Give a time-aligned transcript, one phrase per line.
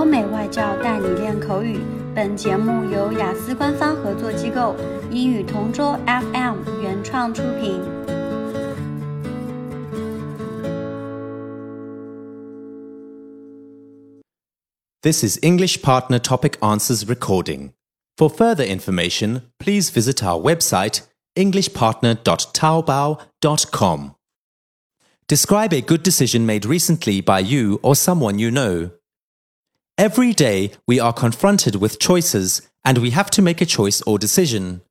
[0.00, 1.78] 欧美外教带你练口语。
[2.14, 4.74] 本节目由雅思官方合作机构
[5.10, 7.80] 英语同桌 FM 原创出品。
[15.02, 17.72] This is English Partner Topic Answers recording.
[18.16, 21.02] For further information, please visit our website
[21.36, 24.14] englishpartner.taobao.com.
[25.28, 28.90] Describe a good decision made recently by you or someone you know.
[29.97, 34.17] Every day, we are confronted with choices and we have to make a choice or
[34.17, 34.81] decision.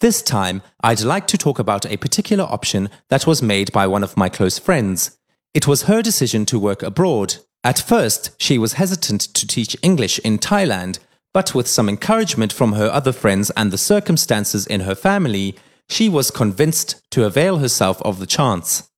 [0.00, 4.04] This time, I'd like to talk about a particular option that was made by one
[4.04, 5.18] of my close friends.
[5.54, 7.36] It was her decision to work abroad.
[7.64, 11.00] At first, she was hesitant to teach English in Thailand,
[11.34, 15.56] but with some encouragement from her other friends and the circumstances in her family,
[15.88, 18.89] she was convinced to avail herself of the chance.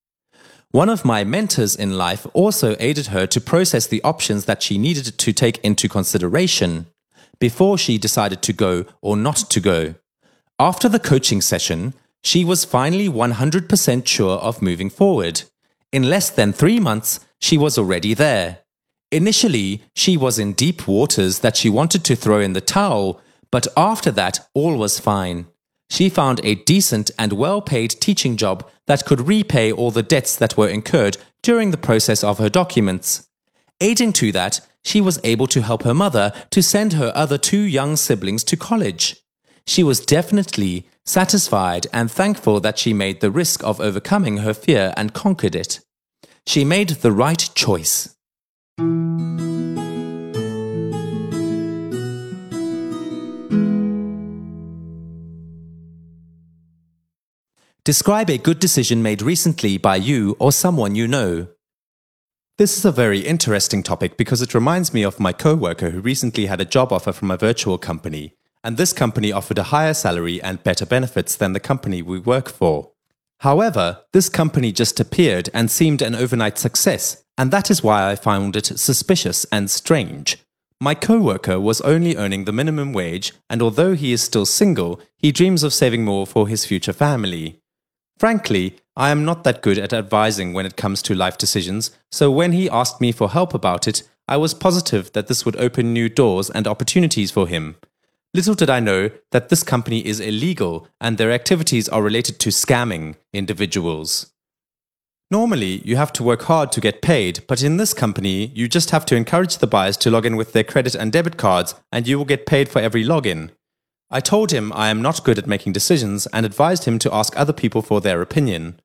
[0.73, 4.78] One of my mentors in life also aided her to process the options that she
[4.78, 6.87] needed to take into consideration
[7.39, 9.95] before she decided to go or not to go.
[10.59, 11.93] After the coaching session,
[12.25, 15.43] she was finally 100% sure of moving forward.
[15.93, 18.61] In less than three months, she was already there.
[19.11, 23.67] Initially, she was in deep waters that she wanted to throw in the towel, but
[23.77, 25.48] after that, all was fine.
[25.93, 30.34] She found a decent and well paid teaching job that could repay all the debts
[30.37, 33.29] that were incurred during the process of her documents.
[33.79, 37.61] Aiding to that, she was able to help her mother to send her other two
[37.61, 39.17] young siblings to college.
[39.67, 44.95] She was definitely satisfied and thankful that she made the risk of overcoming her fear
[44.97, 45.81] and conquered it.
[46.47, 48.17] She made the right choice.
[57.84, 61.48] Describe a good decision made recently by you or someone you know.
[62.56, 66.47] This is a very interesting topic because it reminds me of my coworker who recently
[66.47, 70.41] had a job offer from a virtual company, and this company offered a higher salary
[70.41, 72.92] and better benefits than the company we work for.
[73.41, 78.15] However, this company just appeared and seemed an overnight success, and that is why I
[78.15, 80.38] found it suspicious and strange.
[80.81, 85.32] My coworker was only earning the minimum wage, and although he is still single, he
[85.32, 87.59] dreams of saving more for his future family.
[88.22, 92.31] Frankly, I am not that good at advising when it comes to life decisions, so
[92.31, 95.93] when he asked me for help about it, I was positive that this would open
[95.93, 97.75] new doors and opportunities for him.
[98.33, 102.50] Little did I know that this company is illegal and their activities are related to
[102.50, 104.31] scamming individuals.
[105.28, 108.91] Normally, you have to work hard to get paid, but in this company, you just
[108.91, 112.06] have to encourage the buyers to log in with their credit and debit cards, and
[112.06, 113.50] you will get paid for every login.
[114.12, 117.38] I told him I am not good at making decisions and advised him to ask
[117.38, 118.80] other people for their opinion.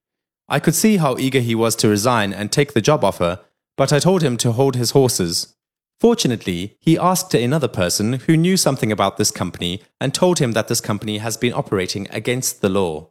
[0.49, 3.39] I could see how eager he was to resign and take the job offer,
[3.77, 5.55] but I told him to hold his horses.
[6.01, 10.67] Fortunately, he asked another person who knew something about this company and told him that
[10.67, 13.11] this company has been operating against the law.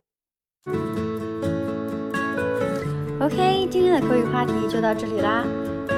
[3.22, 5.46] OK，今天的口语话题就到这里啦。